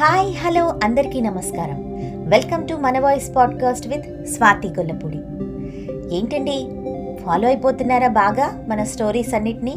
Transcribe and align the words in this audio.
Hi 0.00 0.34
hello 0.44 0.74
అందరికీ 0.84 1.20
నమస్కారం. 1.20 1.76
Welcome 2.28 2.68
to 2.68 2.74
మన 2.74 2.98
voice 2.98 3.36
podcast 3.36 3.88
with 3.88 4.26
Swathi 4.26 4.68
Gollapudi. 4.68 5.16
ఏంటండి 6.16 6.68
ఫాలో 7.24 7.48
అయిపోతున్నారా 7.48 8.08
బాగా 8.08 8.64
మన 8.68 8.82
స్టోరీస్ 8.82 9.34
అన్నిటినీ? 9.34 9.74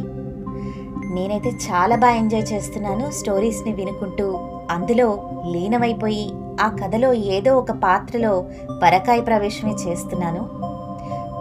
నేనైతే 1.13 1.49
చాలా 1.49 1.95
బాగా 1.95 2.13
ఎంజాయ్ 2.13 2.53
చేస్తున్నాను 2.53 3.11
స్టోరీస్ని 3.11 3.73
వినుకుంటూ. 3.73 4.39
అందులో 4.71 5.29
లీనమైపోయి 5.51 6.31
ఆ 6.61 6.67
కథలో 6.67 7.13
ఏదో 7.13 7.57
ఒక 7.57 7.71
పాత్రలో 7.71 8.45
పరకాయ 8.83 9.21
ప్రవేశమే 9.21 9.71
చేస్తున్నాను. 9.71 10.49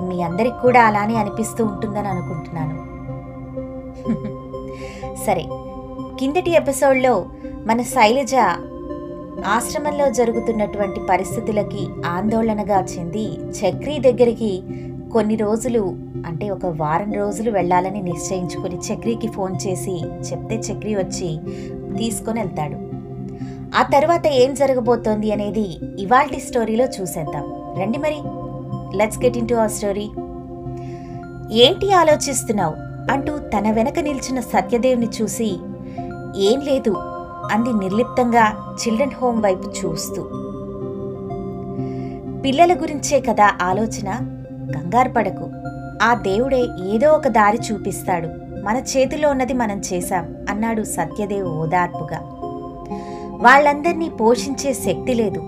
మీ 0.08 0.22
అందరికి 0.22 0.63
కూడా 0.63 0.85
అలానే 0.85 1.17
అనిపిస్తూ 1.17 1.64
ఉంటుందని 1.64 2.08
అనుకుంటున్నాను. 2.08 2.86
సరే 5.27 5.45
కిందటి 6.21 6.50
ఎపిసోడ్లో 6.50 7.27
మన 7.66 7.82
శైలజ 7.82 8.34
ఆశ్రమంలో 9.46 10.11
జరుగుతున్నటువంటి 10.12 11.00
పరిస్థితులకి 11.11 11.89
ఆందోళనగా 12.06 12.79
చెంది 12.84 13.25
చక్రి 13.58 13.98
దగ్గరికి 13.98 14.62
కొన్ని 15.12 15.36
రోజులు 15.36 15.96
అంటే 16.26 16.50
ఒక 16.50 16.66
వారం 16.66 17.12
రోజులు 17.12 17.50
వెళ్ళాలని 17.50 18.02
నిశ్చయించుకుని 18.02 18.79
చక్రికి 18.79 19.29
ఫోన్ 19.29 19.56
చేసి 19.66 19.96
చెప్తే 20.02 20.56
చక్రి 20.56 20.94
వచ్చి 20.94 21.39
తీసుకొని 21.98 22.40
వెళ్తాడు. 22.40 22.79
ఆ 23.78 23.82
తర్వాత 23.82 24.26
ఏం 24.26 24.54
జరగబోతోంది 24.54 25.32
అనేది 25.32 25.67
ఇవాల్టి 25.98 26.40
స్టోరీలో 26.40 26.84
చూసేద్దాం. 26.84 27.76
రండి 27.82 27.98
మరి 27.98 28.20
లెట్స్ 28.98 29.18
గెట్ 29.25 29.36
ఇన్ 29.36 29.48
టు 29.48 29.54
ఆ 29.54 29.67
స్టోరీ 29.67 30.06
ఏంటి 31.53 31.92
ఆలోచిస్తున్నావు? 31.92 32.75
అంటూ 33.12 33.39
తన 33.39 33.70
వెనక 33.70 33.98
నిల్చిన 33.98 34.41
సత్యదేవ్ని 34.41 35.08
చూసి 35.22 35.50
ఏం 36.36 36.61
లేదు 36.61 37.16
అంది 37.52 37.72
నిర్లిప్తంగా 37.72 38.75
చిల్డ్రన్ 38.75 39.11
హోమ్ 39.22 39.42
వైపు 39.42 39.70
చూస్తూ. 39.70 40.22
పిల్లల 42.44 42.75
గురించే 42.75 43.20
కదా 43.20 43.50
ఆలోచన? 43.62 44.12
కంగారు 44.75 45.08
పడకు. 45.08 45.50
ఆ 46.02 46.14
దేవుడే 46.14 46.67
ఏదో 46.94 47.12
ఒక 47.12 47.28
దారి 47.28 47.58
చూపిస్తాడు. 47.72 48.28
మన 48.64 48.77
చేతిలో 48.77 49.30
ఉన్నది 49.30 49.52
మనం 49.52 49.83
చేశాం 49.92 50.34
అన్నాడు 50.50 50.83
సత్యదేవ్ 50.83 51.48
ఓదార్పుగా. 51.48 52.19
వాళ్ళందర్నీ 53.36 54.08
పోషించే 54.08 54.72
శక్తి 54.72 55.14
లేదు. 55.14 55.41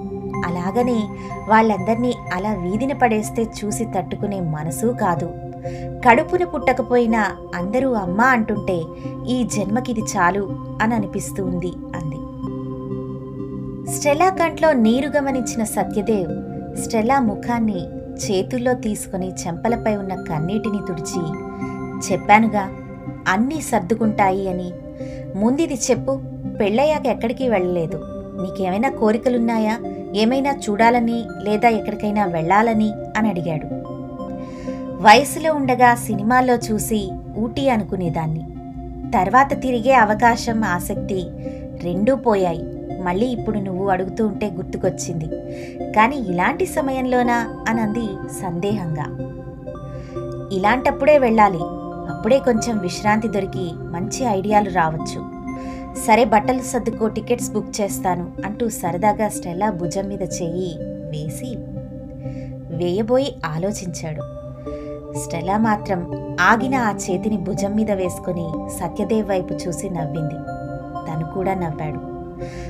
అలాగనే 0.46 1.08
వాళ్ళందర్నీ 1.48 2.14
అలా 2.34 2.52
వీధిన 2.52 2.92
పడేస్తే 2.92 3.46
చూసి 3.64 3.84
తట్టుకునే 3.84 4.40
మనసు 4.40 4.86
కాదు. 4.86 5.30
కడుపున 6.04 6.44
పుట్టకపోయినా 6.44 7.36
అందరూ 7.54 7.92
అమ్మ 7.92 8.20
అంటుంటే 8.20 8.82
ఈ 9.28 9.44
జన్మకిది 9.44 10.00
చాలు 10.00 10.56
అని 10.82 10.94
అనిపిస్తూ 10.94 11.44
ఉంది 11.44 11.72
అంది. 11.96 12.18
స్టెలా 13.96 14.28
కంట్లో 14.28 14.72
నీరు 14.72 15.08
గమనించిన 15.08 15.64
సత్యదేవ్ 15.64 16.58
స్టెలా 16.78 17.20
ముఖాన్ని 17.20 17.86
చేతుల్లో 17.96 18.74
తీసుకుని 18.74 19.32
చెంపలపై 19.32 19.96
ఉన్న 19.96 20.14
కన్నీటిని 20.14 20.78
తుడిచి 20.88 21.22
చెప్పానుగా 22.12 22.70
అన్నీ 23.28 23.60
సర్దుకుంటాయి 23.60 24.48
అని. 24.48 24.72
ముందిది 25.36 25.74
చెప్పు 25.74 26.20
పెళ్ళయ్యాక 26.60 27.06
ఎక్కడికి 27.06 27.48
వెళ్ళలేదు. 27.48 28.00
నీకేమైనా 28.42 28.90
కోరికలున్నాయా? 28.90 29.78
ఏమైనా 30.14 30.50
చూడాలని 30.50 31.24
లేదా 31.42 31.68
ఎక్కడికైనా 31.68 32.24
వెళ్ళాలని? 32.24 32.92
అని 33.16 33.28
అడిగాడు. 33.28 33.87
వయసులో 34.98 35.54
ఉండగా 35.54 35.94
సినిమాల్లో 35.94 36.54
చూసి 36.54 37.10
ఊటీ 37.38 37.68
అనుకునేదాన్ని. 37.68 38.40
తర్వాత 39.10 39.62
తిరిగే 39.62 39.92
అవకాశం 39.94 40.64
ఆసక్తి 40.64 41.26
రెండూ 41.82 42.16
పోయాయి. 42.16 42.62
మళ్ళీ 43.02 43.26
ఇప్పుడు 43.26 43.58
నువ్వు 43.58 43.88
అడుగుతూ 43.88 44.26
ఉంటే 44.26 44.50
గుర్తుకొచ్చింది. 44.50 45.26
కానీ 45.92 46.16
ఇలాంటి 46.16 46.66
సమయంలోనా? 46.66 47.64
అనంది 47.68 48.32
సందేహంగా. 48.42 49.04
ఇలాంటప్పుడే 50.52 51.18
వెళ్ళాలి. 51.18 51.58
అప్పుడే 52.14 52.38
కొంచెం 52.38 52.78
విశ్రాంతి 52.78 53.28
దొరికి 53.28 53.70
మంచి 53.74 54.24
ఐడియాలు 54.24 54.70
రావచ్చు. 54.70 55.38
సరే 56.06 56.24
బట్టలు 56.24 56.62
సర్దుకో 56.62 57.08
టికెట్స్ 57.08 57.50
బుక్ 57.50 57.80
చేస్తాను 57.80 58.30
అంటూ 58.44 58.68
సరదాగా 58.68 59.28
స్టెల్లా 59.28 59.70
భుజం 59.70 60.08
మీద 60.08 60.22
చెయ్యి 60.22 60.76
వేసి 60.80 61.56
వేయబోయి 62.76 63.36
ఆలోచించాడు. 63.46 64.37
స్టెలా 65.16 65.56
మాత్రం 65.58 66.00
ఆగిన 66.40 66.74
ఆ 66.74 66.90
చేతిని 66.90 67.36
భుజం 67.36 67.72
మీద 67.72 67.90
వేసుకుని 67.90 68.68
సత్యదేవ్ 68.78 69.28
వైపు 69.28 69.54
చూసి 69.54 69.90
నవ్వింది. 69.90 70.34
తను 71.08 71.34
కూడా 71.34 71.54
నవ్వాడు. 71.54 72.18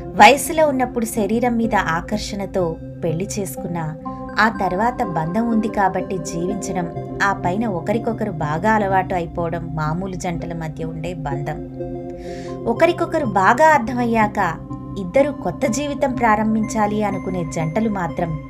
వయసులో 0.06 0.68
ఉన్నప్పుడు 0.68 1.04
శరీరం 1.04 1.56
మీద 1.56 1.74
ఆకర్షణతో 1.74 2.76
పెళ్ళి 3.04 3.28
చేసుకున్న 3.38 3.94
ఆ 4.40 4.48
తర్వాత 4.48 5.02
బంధం 5.02 5.50
ఉంది 5.50 5.68
కాబట్టి 5.68 6.18
జీవించడం 6.18 7.18
ఆ 7.22 7.32
పైన 7.32 7.66
ఒకరికొకరు 7.66 8.30
బాగా 8.30 8.72
అలవాటు 8.72 9.14
అయిపోవడం 9.14 9.68
మామూలు 9.72 10.14
జంటల 10.14 10.52
మధ్య 10.52 10.84
ఉండే 10.84 11.14
బంధం. 11.14 11.68
ఒకరికొకరు 12.66 13.26
బాగా 13.26 13.66
అర్థమయ్యాక 13.66 14.54
ఇద్దరు 14.98 15.30
కొత్త 15.30 15.66
జీవితం 15.66 16.12
ప్రారంభించాలి 16.12 17.04
అనుకునే 17.04 17.44
జంటలు 17.44 17.88
మాత్రం 17.88 18.40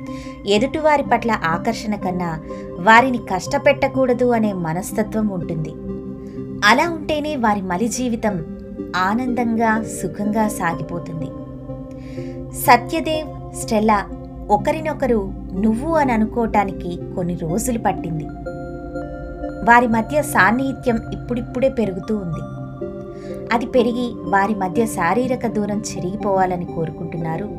ఎదుటివారి 0.47 1.03
పట్ల 1.03 1.31
ఆకర్షణ 1.31 1.95
కన్నా 1.95 2.39
వారిని 2.83 3.17
కష్టపెట్టకూడదు 3.17 4.25
అనే 4.25 4.53
మనస్తత్వం 4.53 5.27
ఉంటుంది. 5.27 5.73
అలా 6.65 6.89
ఉంటేనే 6.89 7.35
వారి 7.35 7.61
మలి 7.61 7.87
జీవితం 7.87 8.45
ఆనందంగా 8.95 9.83
సుఖంగా 9.83 10.47
సాగిపోతుంది. 10.47 11.25
సత్యదేవ్ 12.55 13.55
స్టెల్లా 13.55 14.05
ఒకరినొకరు 14.49 15.31
నువ్వు 15.53 15.95
అని 15.95 16.11
అనుకోవటానికి 16.11 16.99
కొన్ని 17.15 17.35
రోజులు 17.35 17.79
పట్టింది. 17.79 18.23
వారి 19.69 19.87
మధ్య 19.87 20.21
సాన్నిహిత్యం 20.21 20.95
ఇప్పుడిప్పుడే 20.95 21.69
పెరుగుతూ 21.69 22.17
ఉంది. 22.17 22.59
అది 23.53 23.65
పెరిగి 23.65 24.13
వారి 24.23 24.55
మధ్య 24.55 24.85
శారీరక 24.85 25.47
దూరం 25.47 25.79
చెరిగిపోవాలని 25.79 26.65
కోరుకుంటున్నారు 26.65 27.49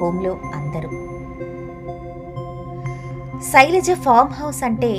హోంలో 0.00 0.38
అందరూ. 0.54 1.19
శైలజ 3.48 3.90
ఫామ్ 3.90 4.32
హౌస్ 4.32 4.64
అంటే 4.64 4.98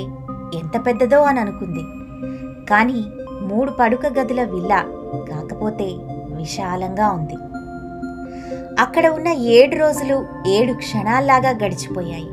ఎంత 0.54 0.86
పెద్దదో 0.86 1.22
అని 1.22 1.40
అనుకుంది. 1.40 1.84
కానీ 2.70 3.04
మూడు 3.42 3.70
పడుక 3.70 4.06
గదుల 4.06 4.44
విల్లా 4.44 4.80
కాకపోతే 5.30 5.88
విశాలంగా 6.34 7.10
ఉంది. 7.10 7.36
అక్కడ 8.80 9.06
ఉన్న 9.08 9.28
ఏడు 9.28 9.76
రోజులు 9.76 10.26
ఏడు 10.48 10.72
క్షణాల్లాగా 10.72 11.50
గడిచిపోయాయి. 11.50 12.28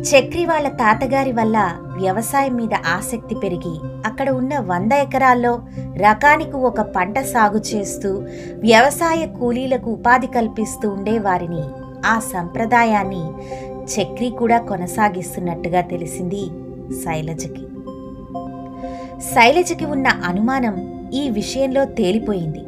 చక్రి 0.00 0.46
వాళ్ళ 0.46 0.68
తాతగారి 0.68 1.32
వల్ల 1.32 1.78
వ్యవసాయం 2.00 2.54
మీద 2.56 2.74
ఆసక్తి 2.74 3.34
పెరిగి 3.34 3.80
అక్కడ 4.06 4.30
ఉన్న 4.30 4.58
వంద 4.58 4.92
ఎకరాల్లో 4.92 5.62
రకానికి 5.96 6.56
ఒక 6.56 6.80
పంట 6.80 7.18
సాగు 7.18 7.60
చేస్తూ 7.74 8.22
వ్యవసాయ 8.54 9.26
కూలీలకు 9.26 9.90
ఉపాధి 9.90 10.26
కల్పిస్తూ 10.26 10.88
ఉండేవారిని 10.90 11.64
ఆ 12.06 12.18
సంప్రదాయాన్ని 12.18 13.24
చక్రి 13.84 14.30
కూడా 14.30 14.58
కొనసాగిస్తున్నట్టుగా 14.58 15.80
తెలిసింది 15.80 16.46
శైలజకి. 16.94 17.66
శైలజకి 19.20 19.84
ఉన్న 19.84 20.06
అనుమానం 20.06 21.04
ఈ 21.14 21.30
విషయంలో 21.30 21.84
తేలిపోయింది. 21.84 22.64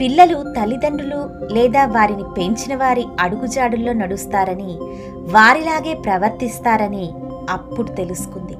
పిల్లలు 0.00 0.54
తల్లిదండ్రులు 0.56 1.30
లేదా 1.52 1.86
వారిని 1.86 2.22
పెంచిన 2.38 2.76
వారి 2.76 3.04
అడుగుజాడుల్లో 3.20 3.92
నడుస్తారని 3.92 4.76
వారిలాగే 5.32 5.94
ప్రవర్తిస్తారని 5.94 7.10
అప్పుడు 7.50 7.88
తెలుసుకుంది. 7.88 8.54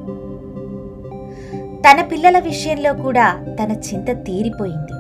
తన 1.83 2.03
పిల్లల 2.03 2.39
విషయంలో 2.39 2.95
కూడా 2.95 3.57
తన 3.63 3.73
చింత 3.73 4.25
తీరిపోయింది. 4.25 4.93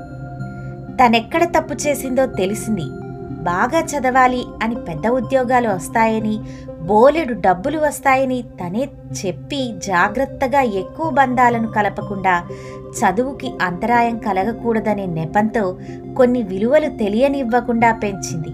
తనెక్కడ 0.97 1.45
తప్పు 1.45 1.75
చేసిందో 1.75 2.27
తెలిసింది. 2.27 3.04
బాగా 3.45 3.81
చదవాలి 3.81 4.45
అని 4.63 4.75
పెద్ద 4.75 5.07
ఉద్యోగాలు 5.07 5.69
వస్తాయని 5.69 6.41
బోలెడు 6.83 7.35
డబ్బులు 7.41 7.79
వస్తాయని 7.79 8.43
తనే 8.43 8.89
చెప్పి 9.27 9.75
జాగ్రత్తగా 9.87 10.61
ఎక్కువ 10.61 11.11
బంధాలను 11.11 11.69
కలపకుండా 11.69 12.43
చదువుకి 12.83 13.53
అంతరాయం 13.63 14.19
కలగకూడదనే 14.19 15.07
నెపంతో 15.07 15.79
కొన్ని 16.17 16.43
విలువలు 16.43 16.97
తెలియనివ్వకుండా 16.97 17.93
పెంచింది. 17.93 18.49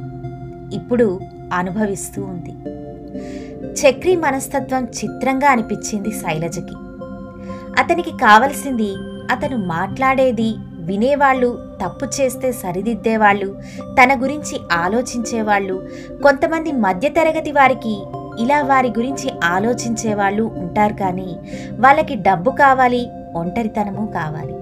ఇప్పుడు 0.77 1.21
అనుభవిస్తూ 1.53 2.23
ఉంది. 2.23 2.53
చక్రి 3.73 4.17
మనస్తత్వం 4.17 4.85
చిత్రంగా 4.85 5.49
అనిపించింది 5.51 6.11
శైలజకి. 6.11 6.75
అతనికి 7.79 8.11
కావలసింది 8.11 8.95
అతను 9.31 9.57
మాట్లాడేది 9.57 10.55
వినేవాళ్ళు 10.79 11.69
తప్పు 11.82 12.06
చేస్తే 12.21 12.53
సరిదిద్దేవాళ్ళు 12.53 13.59
తన 14.03 14.23
గురించి 14.23 14.61
ఆలోచించేవాళ్ళు 14.73 15.88
కొంతమంది 16.23 16.73
మధ్యతరగతి 16.73 17.53
వారికి 17.53 18.03
ఇలా 18.38 18.62
వారి 18.62 18.88
గురించి 18.88 19.31
ఆలోచించేవాళ్ళు 19.44 20.43
ఉంటారు 20.43 20.93
కానీ 20.93 21.37
వాళ్ళకి 21.73 22.15
డబ్బు 22.15 22.50
కావాలి 22.50 23.09
ఒంటరితనము 23.37 24.06
కావాలి. 24.06 24.53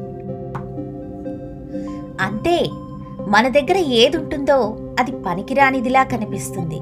అంతే 2.21 2.69
మన 3.29 3.49
దగ్గర 3.49 3.77
ఏదుంటుందో 3.77 4.77
అది 5.01 5.13
పనికిరానిదిలా 5.13 6.03
కనిపిస్తుంది. 6.03 6.81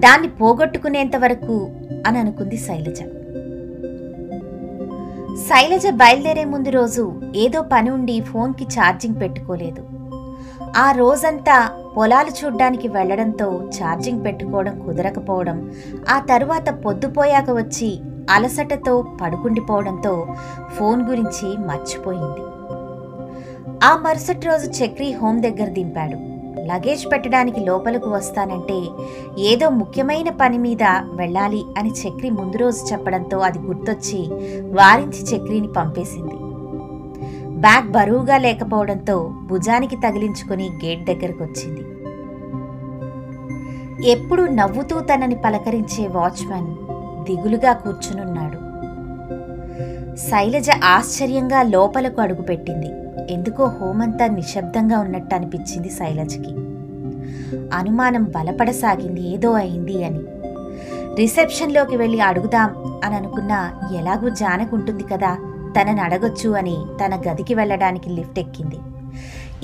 దాన్ని 0.00 0.28
పోగొట్టుకునేంత 0.28 1.16
వరకు 1.16 1.70
అని 2.06 2.18
అనుకుంది 2.18 2.56
శైలజ. 2.56 3.02
శైలజ 5.38 5.86
బయలుదేరే 5.86 6.44
ముందు 6.44 6.70
రోజు 6.70 7.12
ఏదో 7.36 7.62
పని 7.62 7.90
ఉండి 7.90 8.20
ఫోన్కి 8.20 8.64
ఛార్జింగ్ 8.64 9.20
పెట్టుకోలేదు. 9.20 9.82
ఆ 10.76 10.92
రోజంతా 10.92 11.70
పొలాలు 11.96 12.28
చూడ్డానికి 12.28 12.88
వెళ్ళడంతో 12.88 13.62
ఛార్జింగ్ 13.78 14.24
పెట్టుకోవడం 14.24 14.86
కుదరకపోవడం 14.86 15.72
ఆ 16.08 16.20
తరువాత 16.20 16.70
పొద్దుపోయాక 16.70 17.50
వచ్చి 17.50 18.00
అలసటతో 18.30 19.04
పడుకుండిపోవడంతో 19.20 20.26
ఫోన్ 20.78 21.02
గురించి 21.08 21.56
మర్చిపోయింది. 21.56 22.40
ఆ 23.84 23.96
మరుసటి 23.96 24.46
రోజు 24.46 24.84
చక్రి 24.84 25.12
హోం 25.12 25.42
దగ్గర 25.42 25.68
దింపాడు. 25.68 26.29
లగేజ్ 26.58 27.12
పెట్టడానికి 27.12 27.60
లోపలకు 27.60 28.10
వస్తానంటే 28.10 28.78
ఏదో 29.42 29.70
ముఖ్యమైన 29.70 30.30
పని 30.30 30.58
మీద 30.58 30.82
వెళ్ళాలి 31.12 31.64
అని 31.78 31.90
చక్రి 31.90 32.30
ముందు 32.30 32.56
రోజు 32.56 32.92
చెప్పడంతో 32.92 33.38
అది 33.38 33.58
గుర్తొచ్చి 33.58 34.28
వారించి 34.72 35.22
చక్రిని 35.22 35.68
పంపేసింది. 35.68 36.34
బ్యాగ్ 37.60 37.92
బరువుగా 37.92 38.36
లేకపోవడంతో 38.36 39.34
భుజానికి 39.46 39.96
తగిలించుకుని 39.96 40.70
గేట్ 40.84 41.04
దగ్గరకు 41.04 41.44
వచ్చింది 41.44 41.82
ఎప్పుడు 44.08 44.42
నవ్వుతూ 44.42 45.00
తనని 45.00 45.34
పలకరించే 45.34 46.06
వాచ్మెన్ 46.06 46.74
దిగులుగా 47.24 47.72
కూర్చునున్నాడు. 47.72 48.70
శైలజ 50.16 50.70
ఆశ్చర్యంగా 50.84 51.62
లోపలకు 51.62 52.20
అడుగుపెట్టింది. 52.20 52.86
ఎందుకో 53.30 53.64
హోమంతా 53.64 54.26
నిశ్శబ్దంగా 54.26 54.98
ఉన్నట్టు 54.98 55.34
అనిపించింది 55.34 55.88
శైలజకి. 55.88 56.50
అనుమానం 57.74 58.24
బలపడసాగింది 58.24 59.28
ఏదో 59.28 59.52
అయింది 59.52 60.04
అని. 60.04 60.20
రిసెప్షన్లోకి 61.16 61.96
వెళ్ళి 61.96 62.20
అడుగుదాం 62.20 63.00
అని 63.04 63.16
అనుకున్నా 63.16 63.80
ఎలాగూ 63.94 64.28
జానకుంటుంది 64.28 65.02
కదా 65.02 65.34
తనని 65.80 66.00
అడగొచ్చు 66.00 66.50
అని 66.50 66.76
తన 67.04 67.22
గదికి 67.30 67.54
వెళ్ళడానికి 67.54 68.10
లిఫ్ట్ 68.10 68.38
ఎక్కింది. 68.38 68.76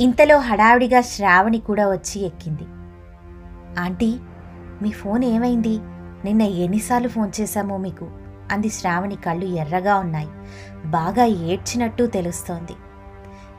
ఇంతలో 0.02 0.38
హడావిడిగా 0.38 1.00
శ్రావణి 1.00 1.58
కూడా 1.58 1.90
వచ్చి 1.90 2.24
ఎక్కింది. 2.26 2.62
ఆంటీ 3.80 4.16
మీ 4.82 4.90
ఫోన్ 4.90 5.24
ఏమైంది? 5.24 5.78
నిన్న 6.24 6.42
ఎన్నిసార్లు 6.42 7.08
ఫోన్ 7.08 7.40
చేశామో 7.40 7.76
మీకు? 7.76 8.08
అంది 8.52 8.69
శ్రావణి 8.69 9.16
కళ్ళు 9.16 9.44
ఎర్రగా 9.44 9.96
ఉన్నాయి. 9.96 10.28
బాగా 10.86 11.24
ఏడ్చినట్టు 11.24 12.06
తెలుస్తోంది. 12.06 12.72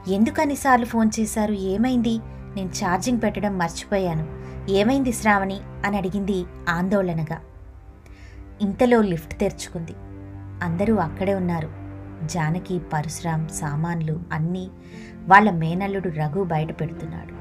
ఎందుకు 0.08 0.42
అన్నిసార్లు 0.42 0.86
ఫోన్ 0.86 1.10
చేశారు? 1.20 1.54
ఏమైంది? 1.54 2.20
నేను 2.56 2.70
ఛార్జింగ్ 2.70 3.20
పెట్టడం 3.24 3.58
మర్చిపోయాను. 3.58 4.28
ఏమైంది 4.72 5.14
శ్రావణి? 5.14 5.60
అని 5.86 5.98
అడిగింది 5.98 6.46
ఆందోళనగా. 6.70 7.40
ఇంతలో 8.62 9.02
లిఫ్ట్ 9.02 9.40
తెరుచుకుంది. 9.40 9.92
అందరూ 10.64 10.96
అక్కడే 10.96 11.34
ఉన్నారు. 11.34 11.70
జానకి 12.24 12.80
పరశురాం 12.80 13.48
సామాన్లు 13.48 14.20
అన్నీ 14.32 14.70
వాళ్ళ 15.28 15.52
మేనల్లుడు 15.52 16.10
రఘు 16.10 16.44
బయట 16.44 16.82
పెడుతున్నాడు. 16.82 17.38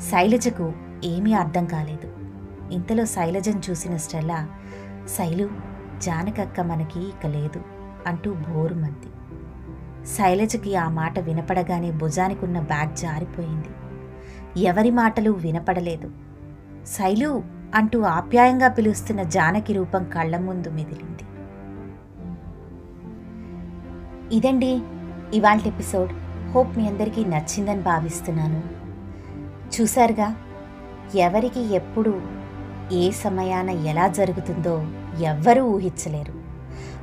శైలజకు 0.00 0.72
ఏమీ 1.04 1.32
అర్థం 1.32 1.64
కాలేదు. 1.64 2.12
ఇంతలో 2.72 3.04
శైలజను 3.04 3.62
చూసిన 3.70 3.96
స్టెల్లా 3.96 4.48
శైలు 5.06 5.50
జానకక్క 5.98 6.60
మనకి 6.60 7.00
ఇక 7.00 7.26
లేదు 7.26 7.62
అంటూ 8.06 8.34
బోరుమంది 8.34 9.21
శైలజకి 10.06 10.76
ఆ 10.76 10.88
మాట 10.88 11.18
వినపడగానే 11.18 11.90
భుజానికున్న 11.90 12.60
బ్యాగ్ 12.60 12.96
జారిపోయింది. 12.96 13.68
ఎవరి 14.64 14.90
మాటలు 14.90 15.30
వినపడలేదు. 15.30 16.10
శైలు 16.86 17.42
అంటూ 17.74 18.00
ఆప్యాయంగా 18.00 18.68
పిలుస్తున్న 18.68 19.22
జానకి 19.22 19.72
రూపం 19.72 20.04
కళ్ళ 20.04 20.38
ముందు 20.38 20.68
మెదిలింది. 20.68 21.22
ఇదండి 24.36 24.82
ఇవాళ 25.34 25.60
ఎపిసోడ్. 25.66 26.12
హోప్ 26.50 26.78
మీ 26.78 26.88
అందరికీ 26.88 27.24
నచ్చిందని 27.24 27.80
భావిస్తున్నాను. 27.80 28.62
చూశారుగా 29.80 30.36
ఎవరికి 31.14 31.74
ఎప్పుడు 31.74 32.22
ఏ 32.92 33.10
సమయాన 33.10 33.70
ఎలా 33.70 34.08
జరుగుతుందో 34.08 34.86
ఎవ్వరూ 35.20 35.64
ఊహించలేరు. 35.64 36.42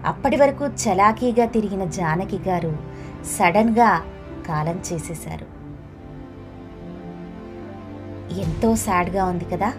అప్పటి 0.05 0.37
వరకు 0.37 0.65
చలాకీగా 0.65 1.45
తిరిగిన 1.45 1.85
జానకి 1.85 2.37
గారు 2.37 2.88
సడన్గా 3.25 4.03
కాలం 4.47 4.81
చేసేశారు. 4.93 5.59
ఎంతో 8.33 8.75
సాడ్గా 8.75 9.25
ఉంది 9.25 9.45
కదా? 9.45 9.73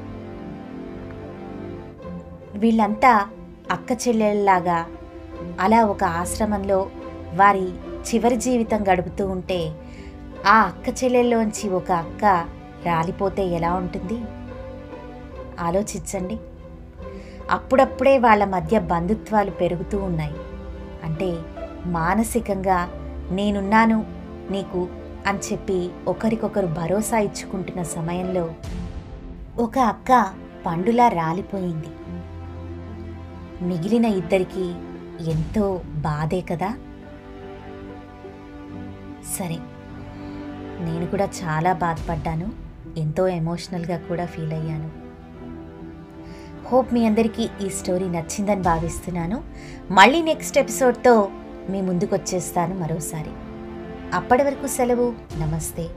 వీళ్ళంతా 2.55 3.29
అక్క 3.71 3.93
చెల్లెళ్ళలాగా 3.93 4.87
అలా 5.61 5.85
ఒక 5.85 6.05
ఆశ్రమంలో 6.05 6.91
వారి 7.35 7.69
చివరి 7.79 8.37
జీవితం 8.37 8.85
గడుపుతూ 8.93 9.29
ఉంటే 9.29 9.73
ఆ 10.47 10.61
అక్క 10.61 11.05
చెల్లెల్లోంచి 11.05 11.71
ఒక 11.71 11.93
అక్క 11.93 12.25
రాలిపోతే 12.87 13.47
ఎలా 13.47 13.75
ఉంటుంది? 13.75 14.23
ఆలోచించండి. 15.61 16.39
అప్పుడప్పుడే 17.51 18.19
వాళ్ళ 18.19 18.45
మధ్య 18.45 18.79
బంధుత్వాలు 18.79 19.51
పెరుగుతూ 19.51 19.99
ఉన్నాయి. 19.99 20.35
అంటే 21.05 21.39
మానసికంగా 21.87 23.00
నేనున్నాను. 23.31 24.07
నీకు 24.51 24.89
అని 25.27 25.39
చెప్పి 25.39 25.91
ఒకరికొకరు 26.09 26.67
భరోసా 26.67 27.19
ఇచ్చుకుంటున్న 27.19 27.83
సమయంలో 27.83 28.55
ఒక 29.59 29.79
అక్క 29.79 30.31
పండులా 30.67 31.09
రాలిపోయింది. 31.09 31.87
మిగిలిన 33.63 34.05
ఇద్దరికి 34.05 34.75
ఎంతో 35.31 35.81
బాధే 35.87 36.41
కదా? 36.41 36.75
సరే 39.39 39.59
నేను 40.81 41.07
కూడా 41.07 41.25
చాలా 41.25 41.73
బాధపడ్డాను. 41.73 42.53
ఎంతో 42.97 43.29
ఎమోషనల్గా 43.29 43.97
కూడా 43.97 44.27
ఫీల్ 44.27 44.53
అయ్యాను. 44.53 44.91
హోప్ 46.69 46.95
మీ 46.95 47.07
అందరికీ 47.07 47.49
ఈ 47.67 47.69
స్టోరీ 47.69 48.09
నచ్చిందని 48.09 48.63
భావిస్తున్నాను. 48.63 49.43
మళ్ళీ 49.91 50.23
నెక్స్ట్ 50.23 50.59
ఎపిసోడ్తో 50.59 51.31
మీ 51.71 51.81
ముందుకు 51.81 52.15
వచ్చేస్తాను 52.15 52.75
మరోసారి. 52.75 53.31
అప్పటి 54.15 54.43
వరకు 54.43 54.67
సెలవు. 54.67 55.15
నమస్తే. 55.39 55.89